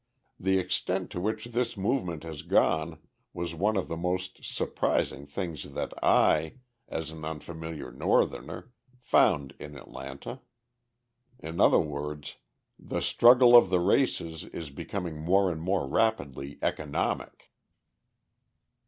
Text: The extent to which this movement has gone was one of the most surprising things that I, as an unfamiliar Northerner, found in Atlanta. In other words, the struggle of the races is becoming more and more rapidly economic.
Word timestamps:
The 0.39 0.57
extent 0.57 1.11
to 1.11 1.21
which 1.21 1.45
this 1.45 1.77
movement 1.77 2.23
has 2.23 2.41
gone 2.41 2.97
was 3.33 3.53
one 3.53 3.77
of 3.77 3.87
the 3.87 3.95
most 3.95 4.43
surprising 4.43 5.27
things 5.27 5.73
that 5.73 5.93
I, 6.03 6.55
as 6.87 7.11
an 7.11 7.23
unfamiliar 7.23 7.91
Northerner, 7.91 8.71
found 8.99 9.53
in 9.59 9.77
Atlanta. 9.77 10.39
In 11.37 11.61
other 11.61 11.77
words, 11.79 12.37
the 12.79 13.01
struggle 13.01 13.55
of 13.55 13.69
the 13.69 13.79
races 13.79 14.43
is 14.45 14.71
becoming 14.71 15.19
more 15.19 15.51
and 15.51 15.61
more 15.61 15.87
rapidly 15.87 16.57
economic. 16.63 17.51